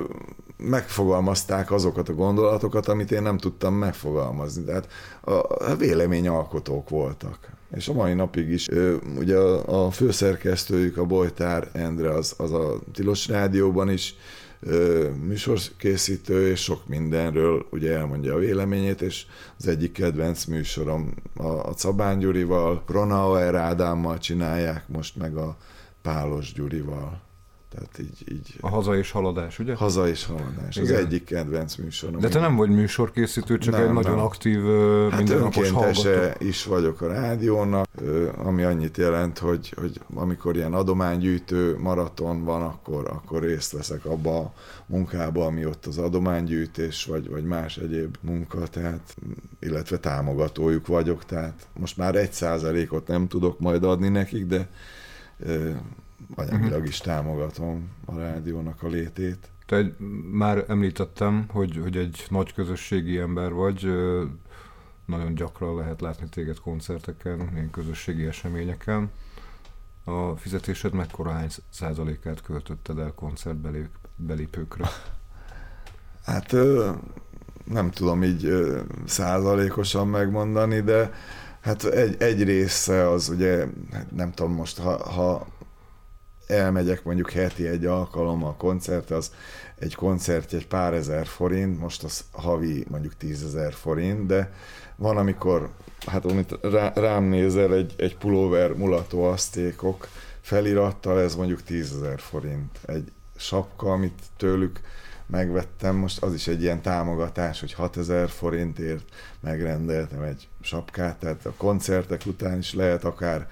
[0.62, 4.64] megfogalmazták azokat a gondolatokat, amit én nem tudtam megfogalmazni.
[4.64, 4.88] Tehát
[5.20, 7.38] a, véleményalkotók voltak.
[7.76, 8.68] És a mai napig is,
[9.16, 14.14] ugye a főszerkesztőjük, a Bojtár Endre, az, az a Tilos Rádióban is
[15.26, 19.26] műsorkészítő, és sok mindenről ugye elmondja a véleményét, és
[19.58, 25.56] az egyik kedvenc műsorom a, a Cabán Gyurival, Ronauer Ádámmal csinálják, most meg a
[26.02, 27.29] Pálos Gyurival
[27.74, 29.74] Tehát így, így A haza és haladás, ugye?
[29.74, 30.76] haza és haladás.
[30.76, 31.04] Az Igen.
[31.04, 32.20] egyik kedvenc műsorom.
[32.20, 34.24] De te nem vagy műsorkészítő, csak Nem, egy nagyon nem.
[34.24, 36.44] aktív, ö, Hát mindennapos hallgató.
[36.44, 37.88] is vagyok a rádiónak,
[38.36, 44.38] ami annyit jelent, hogy, hogy amikor ilyen adománygyűjtő maraton van, akkor, akkor részt veszek abba
[44.38, 44.52] a
[44.86, 49.16] munkába, ami ott az adománygyűjtés, vagy, vagy más egyéb munka, tehát,
[49.60, 54.68] illetve támogatójuk vagyok, tehát most már egy százalékot nem tudok majd adni nekik, de
[56.34, 59.50] anyagilag is támogatom a rádiónak a létét.
[59.66, 59.92] Te
[60.32, 63.88] már említettem, hogy, hogy egy nagy közösségi ember vagy,
[65.06, 69.10] nagyon gyakran lehet látni téged koncerteken, ilyen közösségi eseményeken.
[70.04, 74.88] A fizetésed mekkora hány százalékát költötted el koncertbelépőkre?
[76.24, 76.56] Hát
[77.64, 78.52] nem tudom így
[79.04, 81.12] százalékosan megmondani, de
[81.60, 85.46] hát egy, egy része az ugye, hát nem tudom most, ha, ha
[86.50, 89.32] elmegyek mondjuk heti egy alkalommal koncertre, az
[89.78, 94.52] egy koncert egy pár ezer forint, most az havi mondjuk tízezer forint, de
[94.96, 95.70] van, amikor,
[96.06, 100.08] hát amit rá, rám nézel, egy, egy pulóver mulató asztékok
[100.40, 102.78] felirattal, ez mondjuk tízezer forint.
[102.86, 104.80] Egy sapka, amit tőlük
[105.26, 109.04] megvettem, most az is egy ilyen támogatás, hogy 6000 forintért
[109.40, 113.48] megrendeltem egy sapkát, tehát a koncertek után is lehet akár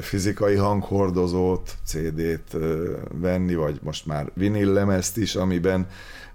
[0.00, 2.56] fizikai hanghordozót, CD-t
[3.12, 5.86] venni, vagy most már vinillemezt is, amiben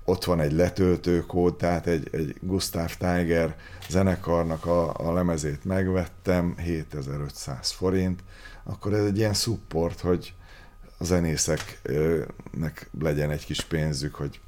[0.04, 3.56] ott van egy letöltőkód, tehát egy, egy Gustav Tiger
[3.90, 8.24] zenekarnak a, a lemezét megvettem, 7500 forint,
[8.64, 10.34] akkor ez egy ilyen support, hogy
[10.98, 14.40] a zenészeknek legyen egy kis pénzük, hogy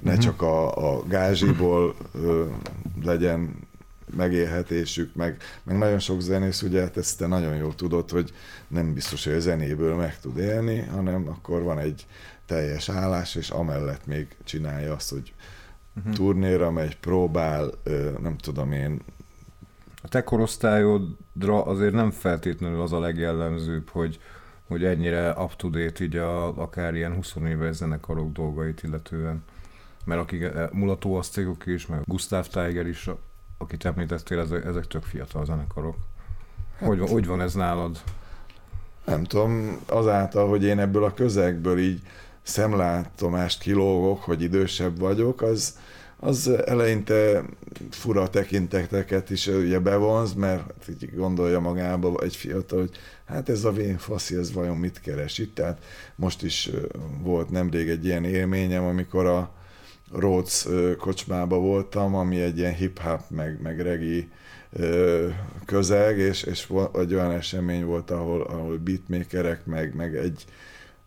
[0.00, 0.20] ne Mhm.
[0.20, 2.46] csak a, a gázsiból ö,
[3.02, 3.68] legyen
[4.16, 8.32] megélhetésük, meg, meg nagyon sok zenész, ugye hát ezt te nagyon jól tudod, hogy
[8.68, 12.06] nem biztos, hogy a zenéből meg tud élni, hanem akkor van egy
[12.46, 15.32] teljes állás, és amellett még csinálja azt, hogy
[15.96, 16.14] Uh-huh.
[16.14, 17.70] turnéra megy, próbál,
[18.20, 19.00] nem tudom én,
[20.02, 24.20] A te korosztályodra azért nem feltétlenül az a legjellemzőbb, hogy,
[24.66, 29.44] hogy ennyire up-to-date így a, akár ilyen 20 éves zenekarok dolgait illetően.
[30.04, 33.10] Mert akik eh, mulató asztékok is, meg Gustav Tiger is,
[33.64, 35.96] akit említettél, ezek, ezek tök fiatal zenekarok.
[36.78, 38.00] Hogy, van- hogy van ez nálad?
[39.04, 42.00] nem tudom, azáltal, hogy én ebből a közegből így
[42.42, 45.78] szemlátomást kilógok, hogy idősebb vagyok, az,
[46.16, 47.44] az eleinte
[47.90, 53.64] fura tekinteteket is ugye bevonz, mert hát így gondolja magába egy fiatal, hogy hát ez
[53.64, 55.54] a vén faszi, ez vajon mit keres itt?
[55.54, 55.84] Tehát
[56.16, 56.70] most is
[57.22, 59.50] volt nemrég egy ilyen élményem, amikor a
[60.12, 60.66] Rhodes
[60.98, 64.30] kocsmába voltam, ami egy ilyen hip-hop, meg, meg regi
[65.64, 70.44] közeg, és, és egy olyan esemény volt, ahol, ahol beatmakerek, meg, meg egy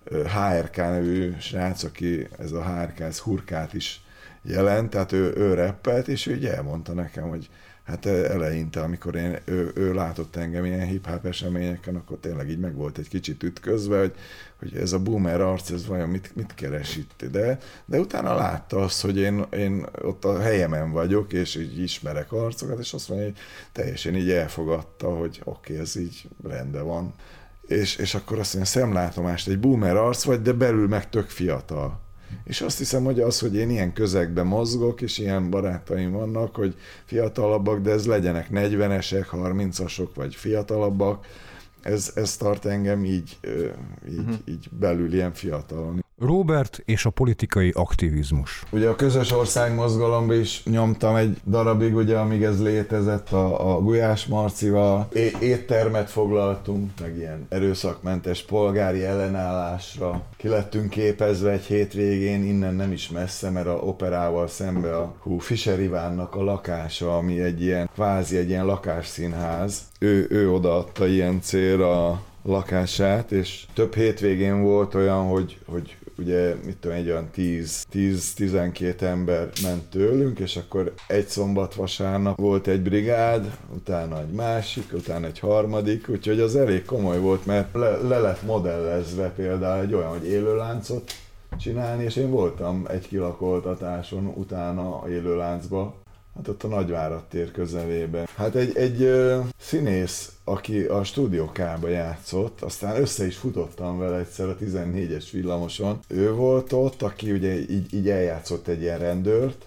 [0.09, 4.01] HRK nevű srác, aki ez a HRK, ez hurkát is
[4.41, 7.49] jelent, tehát ő, ő reppelt, és ő így elmondta nekem, hogy
[7.87, 12.75] hát eleinte, amikor én, ő, ő látott engem ilyen hip-hop eseményeken, akkor tényleg így meg
[12.75, 14.13] volt egy kicsit ütközve, hogy,
[14.59, 18.77] hogy ez a boomer arc, ez vajon mit, mit keres itt, de, de utána látta
[18.77, 23.27] azt, hogy én, én ott a helyemen vagyok, és így ismerek arcokat, és azt mondja,
[23.27, 23.37] hogy
[23.71, 27.13] teljesen így elfogadta, hogy oké, okay, ez így rendben van.
[27.67, 32.06] És, és akkor azt mondja, szemlátomást, egy boomer arc vagy, de belül meg tök fiatal.
[32.43, 36.75] És azt hiszem, hogy az, hogy én ilyen közegben mozgok, és ilyen barátaim vannak, hogy
[37.05, 41.25] fiatalabbak, de ez legyenek 40-esek, 30-asok, vagy fiatalabbak,
[41.81, 43.37] ez, ez tart engem így,
[44.09, 44.35] így, uh-huh.
[44.45, 46.05] így belül ilyen fiatalon.
[46.19, 48.63] Robert és a politikai aktivizmus.
[48.71, 54.25] Ugye a közös országmozgalomba is nyomtam egy darabig, ugye, amíg ez létezett a, a Gulyás
[54.25, 55.07] Marcival.
[55.13, 60.21] É- éttermet foglaltunk, meg ilyen erőszakmentes polgári ellenállásra.
[60.37, 65.37] Ki lettünk képezve egy hétvégén, innen nem is messze, mert a operával szembe a hú,
[65.37, 69.81] Fischer Ivánnak a lakása, ami egy ilyen, kvázi egy ilyen lakásszínház.
[69.99, 76.77] Ő, ő odaadta ilyen célra lakását, és több hétvégén volt olyan, hogy, hogy ugye mit
[76.77, 83.57] tudom, egy olyan 10-12 ember ment tőlünk, és akkor egy szombat vasárnap volt egy brigád,
[83.75, 88.43] utána egy másik, utána egy harmadik, úgyhogy az elég komoly volt, mert le, le lett
[88.43, 91.11] modellezve például egy olyan, hogy élőláncot
[91.59, 95.95] csinálni, és én voltam egy kilakoltatáson utána élőláncba,
[96.37, 98.27] Hát ott a Nagyvárad tér közelében.
[98.35, 101.01] Hát egy, egy ö, színész, aki a
[101.51, 105.99] K-ba játszott, aztán össze is futottam vele egyszer a 14-es villamoson.
[106.07, 109.65] Ő volt ott, aki ugye így, így eljátszott egy ilyen rendőrt,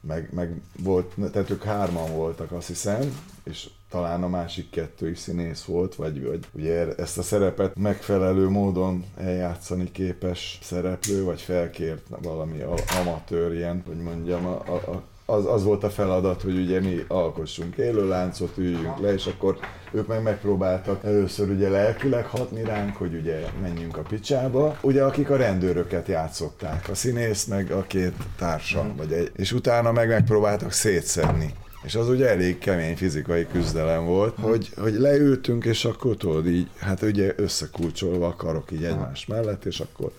[0.00, 5.18] meg, meg volt, tehát ők hárman voltak azt hiszem, és talán a másik kettő is
[5.18, 12.06] színész volt, vagy, vagy ugye ezt a szerepet megfelelő módon eljátszani képes szereplő, vagy felkért
[12.22, 12.62] valami
[13.00, 17.04] amatőr ilyen, hogy mondjam, a, a, a az, az volt a feladat, hogy ugye mi
[17.08, 19.58] alkossunk élő láncot, üljünk le, és akkor
[19.92, 25.30] ők meg megpróbáltak először ugye lelkileg hatni ránk, hogy ugye menjünk a picsába, ugye akik
[25.30, 28.96] a rendőröket játszották, a színész meg a két társa, mm.
[28.96, 31.54] vagy egy, és utána meg megpróbáltak szétszedni.
[31.82, 36.68] És az ugye elég kemény fizikai küzdelem volt, hogy, hogy leültünk, és akkor tudod így,
[36.78, 40.12] hát ugye összekulcsolva a karok így egymás mellett, és akkor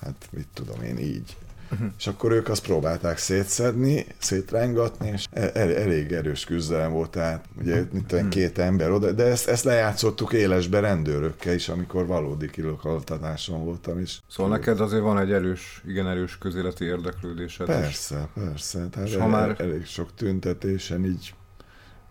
[0.00, 1.36] hát mit tudom én így
[1.72, 1.88] Uh-huh.
[1.98, 7.44] És akkor ők azt próbálták szétszedni, szétrángatni, és el, el, elég erős küzdelem volt, tehát
[7.58, 12.50] ugye mit tudom, két ember oda, de ezt, ezt lejátszottuk élesbe rendőrökkel is, amikor valódi
[12.50, 14.22] kilokaltatáson voltam is.
[14.28, 18.42] Szóval neked azért van egy erős, igen erős közéleti érdeklődésed Persze, is.
[18.42, 18.88] persze.
[18.90, 19.60] Tehát és el, már...
[19.60, 21.34] elég sok tüntetésen így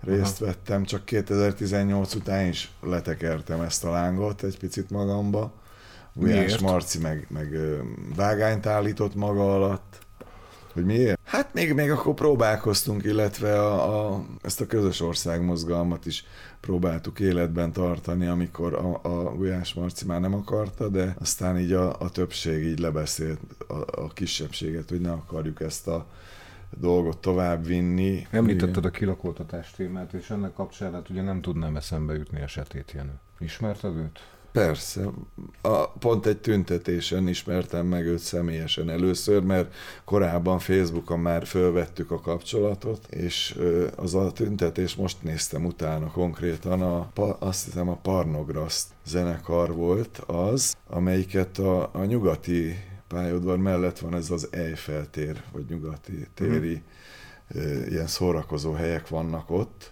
[0.02, 0.46] részt Aha.
[0.52, 5.54] vettem, csak 2018 után is letekertem ezt a lángot egy picit magamba
[6.20, 7.58] Gulyás Marci meg, meg
[8.16, 9.98] vágányt állított maga alatt.
[10.74, 11.20] Hogy miért?
[11.24, 16.26] Hát még, még akkor próbálkoztunk, illetve a, a, ezt a közös országmozgalmat is
[16.60, 22.00] próbáltuk életben tartani, amikor a, a Gulyás Marci már nem akarta, de aztán így a,
[22.00, 26.08] a többség így lebeszélt a, a kisebbséget, hogy ne akarjuk ezt a
[26.78, 28.28] dolgot tovább vinni.
[28.30, 33.14] Említetted a kilakoltatás témát, és ennek kapcsán hát ugye nem tudnám eszembe jutni esetét, Jenő.
[33.40, 34.20] Ismerted őt?
[34.52, 35.02] Persze.
[35.62, 39.74] A, pont egy tüntetésen ismertem meg őt személyesen először, mert
[40.06, 43.60] korábban Facebookon már fölvettük a kapcsolatot, és
[43.96, 50.76] az a tüntetés most néztem utána konkrétan, a, azt hiszem a Parnograszt zenekar volt az,
[50.88, 52.76] amelyiket a, a nyugati
[53.08, 56.84] pályaudvar mellett van ez az Eiffel tér, vagy nyugati téri
[57.58, 57.88] mm.
[57.90, 59.92] ilyen szórakozó helyek vannak ott,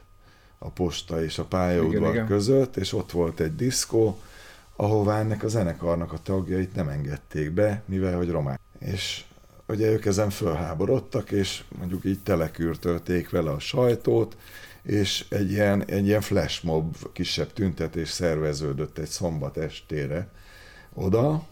[0.58, 2.28] a posta és a pályaudvar igen, igen.
[2.28, 4.20] között, és ott volt egy diszkó,
[4.78, 8.60] ahová ennek a zenekarnak a tagjait nem engedték be, mivel hogy romák.
[8.80, 9.24] És
[9.68, 14.38] ugye ők ezen fölháborodtak, és mondjuk így telekürtölték vele a sajtót,
[14.82, 20.28] és egy ilyen, egy ilyen flashmob kisebb tüntetés szerveződött egy szombat estére
[20.94, 21.48] oda,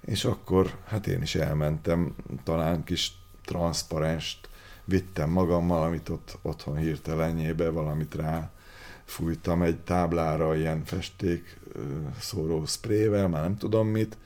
[0.00, 3.12] és akkor hát én is elmentem, talán kis
[3.44, 4.48] transzparenst
[4.84, 8.50] vittem magammal, amit ott otthon hirtelenjébe valamit rá
[9.04, 11.60] fújtam egy táblára ilyen festék
[12.20, 14.16] szóró sprével, már nem tudom mit,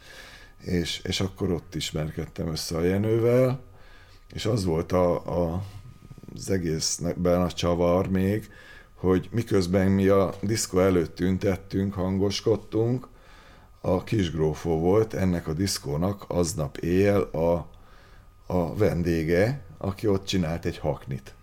[0.60, 3.60] és, és akkor ott ismerkedtem össze a Jenővel,
[4.32, 5.62] és az volt a, a,
[6.34, 8.50] az egészben a csavar még,
[8.94, 13.08] hogy miközben mi a diszkó előtt tüntettünk, hangoskodtunk,
[13.80, 17.68] a kisgrófó volt ennek a diszkónak aznap éjjel a,
[18.46, 21.34] a vendége, aki ott csinált egy haknit.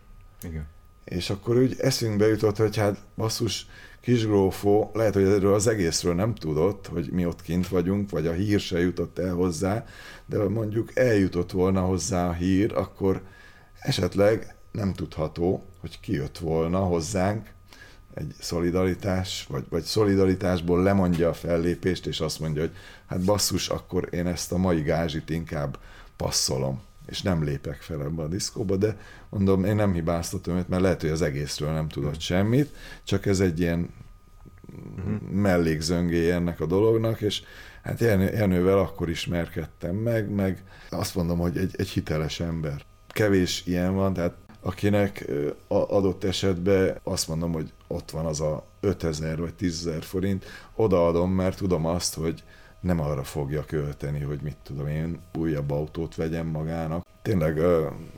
[0.42, 0.68] Igen.
[1.06, 3.68] És akkor úgy eszünkbe jutott, hogy hát basszus,
[4.04, 8.32] kisgrófó, lehet, hogy erről az egészről nem tudott, hogy mi ott kint vagyunk, vagy a
[8.32, 9.86] hír se jutott el hozzá,
[10.26, 13.22] de mondjuk eljutott volna hozzá a hír, akkor
[13.80, 17.50] esetleg nem tudható, hogy ki jött volna hozzánk
[18.14, 24.08] egy szolidaritás, vagy, vagy szolidaritásból lemondja a fellépést, és azt mondja, hogy hát basszus, akkor
[24.12, 25.78] én ezt a mai gázsit inkább
[26.18, 28.98] passzolom és nem lépek fel ebbe a diszkóba, de
[29.30, 33.40] mondom, én nem hibáztatom őt, mert lehet, hogy az egészről nem tudott semmit, csak ez
[33.40, 33.90] egy ilyen
[34.98, 35.30] uh-huh.
[35.32, 37.42] mellékzöngéje ennek a dolognak, és
[37.84, 42.86] hát Jenővel akkor ismerkedtem meg, meg azt mondom, hogy egy, egy hiteles ember.
[43.08, 45.26] Kevés ilyen van, tehát akinek
[45.68, 51.58] adott esetben azt mondom, hogy ott van az a 5000 vagy 10 forint, odaadom, mert
[51.58, 52.44] tudom azt, hogy
[52.84, 57.06] nem arra fogja költeni, hogy mit tudom én, újabb autót vegyen magának.
[57.22, 57.60] Tényleg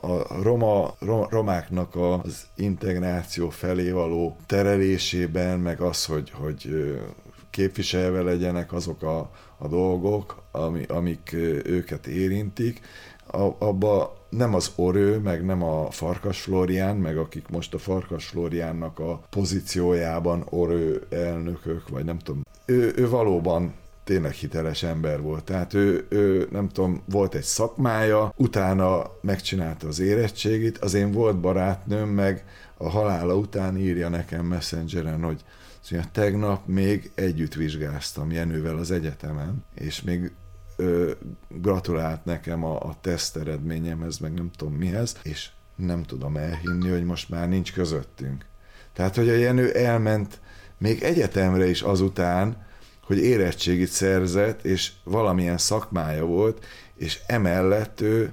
[0.00, 0.94] a roma,
[1.28, 6.68] romáknak az integráció felé való terelésében, meg az, hogy, hogy
[7.50, 11.32] képviselve legyenek azok a, a dolgok, ami, amik
[11.64, 12.80] őket érintik,
[13.58, 18.98] abba nem az Orő, meg nem a Farkas Florián, meg akik most a Farkas Floriánnak
[18.98, 23.74] a pozíciójában Orő elnökök, vagy nem tudom, ő, ő valóban
[24.06, 25.44] tényleg hiteles ember volt.
[25.44, 31.40] Tehát ő, ő, nem tudom, volt egy szakmája, utána megcsinálta az érettségit, az én volt
[31.40, 32.44] barátnőm, meg
[32.76, 35.44] a halála után írja nekem messengeren, hogy
[35.80, 40.32] szóval tegnap még együtt vizsgáztam Jenővel az egyetemen, és még
[40.76, 41.10] ö,
[41.48, 47.04] gratulált nekem a, a teszt eredményemhez, meg nem tudom mihez, és nem tudom elhinni, hogy
[47.04, 48.44] most már nincs közöttünk.
[48.92, 50.40] Tehát, hogy a Jenő elment
[50.78, 52.65] még egyetemre is azután,
[53.06, 56.64] hogy érettségit szerzett, és valamilyen szakmája volt,
[56.96, 58.32] és emellett ő,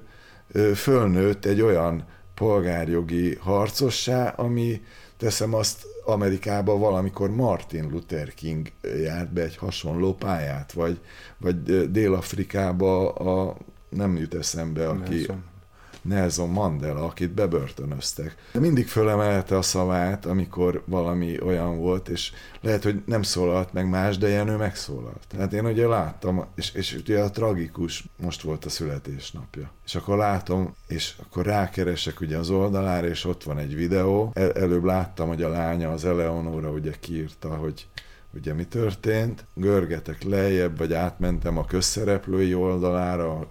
[0.75, 4.81] fölnőtt egy olyan polgárjogi harcossá, ami
[5.17, 8.67] teszem azt Amerikában valamikor Martin Luther King
[9.01, 10.99] járt be egy hasonló pályát, vagy,
[11.37, 13.57] vagy Dél-Afrikába a,
[13.89, 15.15] nem jut eszembe, aki...
[15.15, 15.43] Nelson.
[16.03, 18.35] Nelson Mandela, akit bebörtönöztek.
[18.51, 22.31] De mindig fölemelte a szavát, amikor valami olyan volt, és
[22.61, 25.23] lehet, hogy nem szólalt meg más, de Jenő megszólalt.
[25.27, 29.71] Tehát én ugye láttam, és, és ugye a tragikus, most volt a születésnapja.
[29.85, 34.31] És akkor látom, és akkor rákeresek ugye az oldalára, és ott van egy videó.
[34.33, 37.87] El, előbb láttam, hogy a lánya, az Eleonora ugye kiírta, hogy
[38.33, 39.45] ugye mi történt.
[39.53, 43.47] Görgetek lejjebb, vagy átmentem a közszereplői oldalára,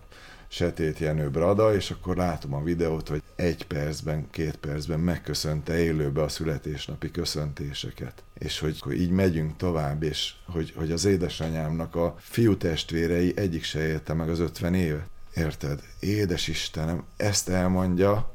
[0.52, 6.22] Setét Jenő Brada, és akkor látom a videót, hogy egy percben, két percben megköszönte élőbe
[6.22, 8.22] a születésnapi köszöntéseket.
[8.34, 13.86] És hogy így megyünk tovább, és hogy, hogy az édesanyámnak a fiú testvérei egyik se
[13.86, 15.08] élte meg az 50 évet.
[15.34, 15.82] Érted?
[16.00, 18.32] Édes Istenem, ezt elmondja,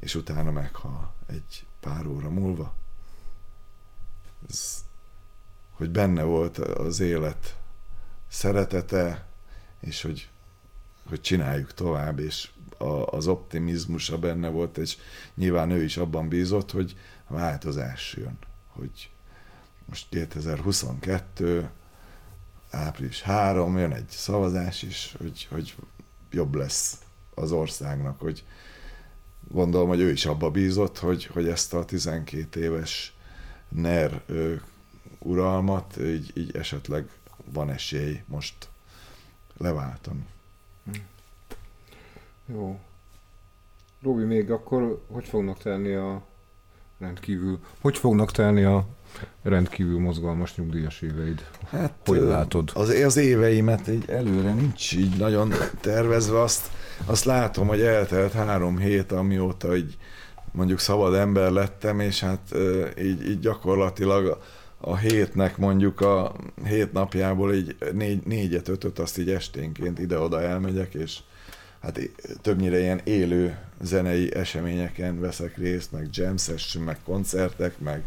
[0.00, 2.74] és utána meghal egy pár óra múlva.
[4.48, 4.84] Ez,
[5.70, 7.56] hogy benne volt az élet
[8.28, 9.26] szeretete,
[9.80, 10.30] és hogy
[11.12, 12.48] hogy csináljuk tovább, és
[12.78, 14.96] a, az optimizmusa benne volt, és
[15.34, 16.96] nyilván ő is abban bízott, hogy
[17.26, 19.10] a változás jön, hogy
[19.84, 21.70] most 2022,
[22.70, 25.74] április 3, jön egy szavazás is, hogy, hogy
[26.30, 26.98] jobb lesz
[27.34, 28.44] az országnak, hogy
[29.48, 33.14] gondolom, hogy ő is abba bízott, hogy, hogy ezt a 12 éves
[33.68, 34.54] NER ö,
[35.18, 37.08] uralmat így, így esetleg
[37.44, 38.68] van esély most
[39.56, 40.26] leváltani.
[42.46, 42.78] Jó.
[44.02, 46.22] Robi, még akkor hogy fognak tenni a
[46.98, 48.86] rendkívül, hogy fognak tenni a
[49.42, 51.48] rendkívül mozgalmas nyugdíjas éveid?
[51.68, 52.70] Hát, hogy látod?
[52.74, 56.40] Az, az éveimet így előre nincs így nagyon tervezve.
[56.40, 56.70] Azt,
[57.04, 59.96] azt látom, hogy eltelt három hét, amióta így
[60.52, 62.54] mondjuk szabad ember lettem, és hát
[62.98, 64.38] így, így gyakorlatilag
[64.84, 70.94] a hétnek mondjuk a hét napjából így négy, négyet, ötöt azt így esténként ide-oda elmegyek,
[70.94, 71.18] és
[71.80, 72.00] hát
[72.40, 78.02] többnyire ilyen élő zenei eseményeken veszek részt, meg jam session, meg koncertek, meg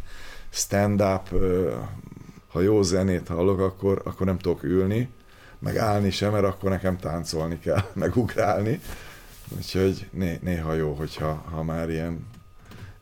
[0.50, 1.30] stand-up,
[2.48, 5.10] ha jó zenét hallok, akkor, akkor nem tudok ülni,
[5.60, 8.80] meg állni sem, mert akkor nekem táncolni kell, meg ugrálni.
[9.56, 12.26] Úgyhogy né- néha jó, hogyha ha már ilyen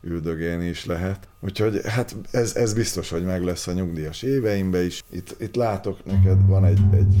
[0.04, 1.28] üldögélni is lehet.
[1.40, 5.02] Úgyhogy hát ez, ez biztos, hogy meg lesz a nyugdíjas éveimben is.
[5.10, 7.16] Itt, itt látok, neked van egy, egy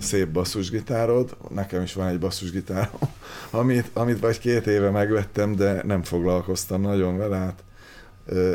[0.00, 3.00] szép basszusgitárod, nekem is van egy basszusgitárom,
[3.50, 7.64] amit, amit vagy két éve megvettem, de nem foglalkoztam nagyon vele, hát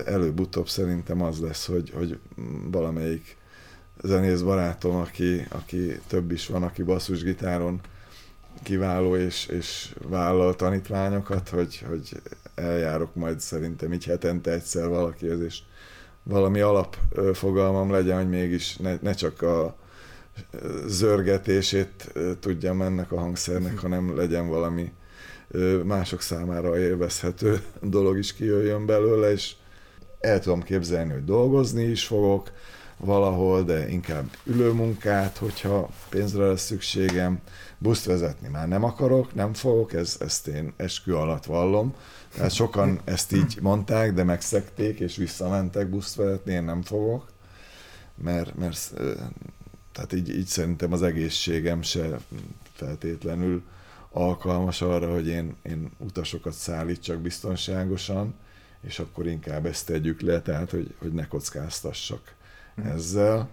[0.05, 2.19] előbb-utóbb szerintem az lesz, hogy, hogy
[2.71, 3.37] valamelyik
[4.03, 7.79] zenész barátom, aki, aki több is van, aki basszusgitáron
[8.63, 12.21] kiváló és, és vállal tanítványokat, hogy, hogy
[12.55, 15.59] eljárok majd szerintem így hetente egyszer valakihez, és
[16.23, 19.75] valami alapfogalmam legyen, hogy mégis ne, ne csak a
[20.87, 24.91] zörgetését tudjam ennek a hangszernek, hanem legyen valami
[25.83, 29.53] mások számára élvezhető dolog is kijöjjön belőle, és
[30.19, 32.51] el tudom képzelni, hogy dolgozni is fogok
[32.97, 37.39] valahol, de inkább ülőmunkát, hogyha pénzre lesz szükségem.
[37.81, 41.95] Buszt vezetni már nem akarok, nem fogok, ez, ezt én eskü alatt vallom.
[42.33, 47.31] Tehát sokan ezt így mondták, de megszekték, és visszamentek buszt vezetni, én nem fogok,
[48.15, 48.93] mert, mert
[49.91, 52.19] tehát így, így szerintem az egészségem se
[52.73, 53.63] feltétlenül
[54.11, 58.35] alkalmas arra, hogy én, én utasokat szállítsak biztonságosan,
[58.81, 62.35] és akkor inkább ezt tegyük le, tehát hogy, hogy ne kockáztassak
[62.81, 62.85] mm.
[62.85, 63.49] ezzel.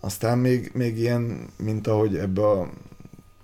[0.00, 2.70] Aztán még, még ilyen, mint ahogy ebbe a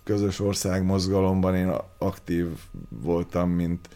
[0.05, 2.47] közös ország mozgalomban én aktív
[2.89, 3.89] voltam, mint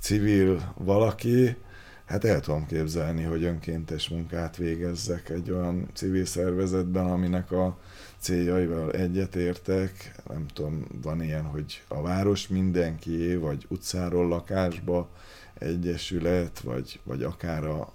[0.00, 1.56] civil valaki,
[2.04, 7.78] Hát el tudom képzelni, hogy önkéntes munkát végezzek egy olyan civil szervezetben, aminek a
[8.18, 10.14] céljaival egyetértek.
[10.28, 15.08] Nem tudom, van ilyen, hogy a város mindenkié, vagy utcáról lakásba
[15.54, 17.92] egyesület, vagy, vagy akár a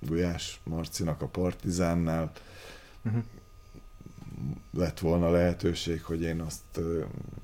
[0.00, 2.32] Gulyás Marcinak a Partizánnál.
[3.04, 3.22] Uh-huh
[4.72, 6.78] lett volna lehetőség, hogy én azt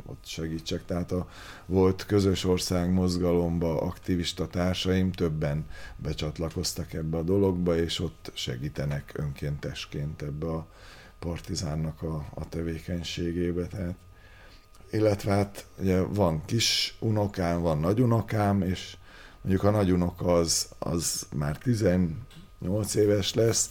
[0.07, 0.84] ott segítsek.
[0.84, 1.28] Tehát a
[1.66, 5.66] volt közös ország mozgalomba aktivista társaim többen
[5.97, 10.66] becsatlakoztak ebbe a dologba, és ott segítenek önkéntesként ebbe a
[11.18, 13.66] partizánnak a, a tevékenységébe.
[13.66, 13.95] Tehát,
[14.91, 18.97] illetve hát ugye van kis unokám, van nagy unokám, és
[19.41, 23.70] mondjuk a nagy unoka az, az már 18 éves lesz,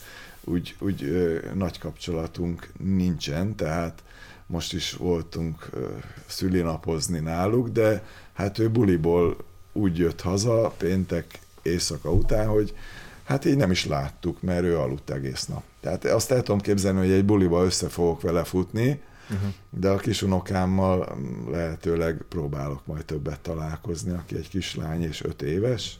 [0.50, 4.04] úgy, úgy ö, nagy kapcsolatunk nincsen, tehát
[4.46, 5.88] most is voltunk ö,
[6.28, 9.38] szülinapozni náluk, de hát ő buliból
[9.74, 12.76] úgy jött haza péntek éjszaka után, hogy
[13.24, 15.64] hát így nem is láttuk, mert ő aludt egész nap.
[15.80, 19.54] Tehát azt el tudom képzelni, hogy egy buliba össze fogok vele futni, uh-huh.
[19.70, 21.18] de a kis unokámmal
[21.52, 26.00] lehetőleg próbálok majd többet találkozni, aki egy kislány és öt éves,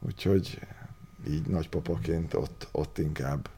[0.00, 0.58] úgyhogy
[1.28, 3.48] így nagypapaként ott, ott inkább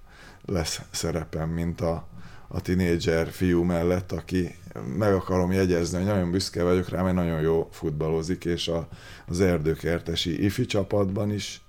[0.45, 2.07] lesz szerepem, mint a,
[2.49, 4.55] a tinédzser fiú mellett, aki
[4.97, 8.89] meg akarom jegyezni, hogy nagyon büszke vagyok rá, mert nagyon jó futballozik, és a,
[9.27, 11.61] az erdőkertesi ifi csapatban is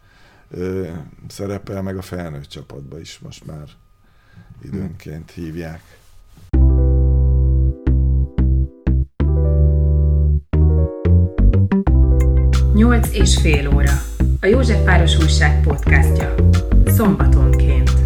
[0.49, 0.87] ö,
[1.27, 3.67] szerepel, meg a felnőtt csapatban is most már
[4.63, 5.81] időnként hívják.
[12.73, 14.08] Nyolc és fél óra.
[14.41, 16.35] A József Város Újság podcastja.
[16.85, 17.98] Szombatonként.